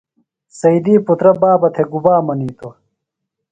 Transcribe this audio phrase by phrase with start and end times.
[0.59, 2.73] سیدی پُترہ بابہ تھےۡ گُبا منِیتوۡ؟